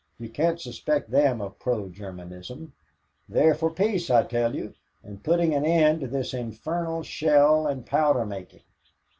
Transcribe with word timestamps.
You 0.17 0.29
can't 0.29 0.59
suspect 0.59 1.11
them 1.11 1.41
of 1.41 1.59
pro 1.59 1.87
Germanism; 1.87 2.73
they're 3.29 3.53
for 3.53 3.69
peace, 3.69 4.09
I 4.09 4.23
tell 4.23 4.55
you, 4.55 4.73
and 5.03 5.23
putting 5.23 5.53
an 5.53 5.63
end 5.63 5.99
to 5.99 6.07
this 6.07 6.33
infernal 6.33 7.03
shell 7.03 7.67
and 7.67 7.85
powder 7.85 8.25
making." 8.25 8.63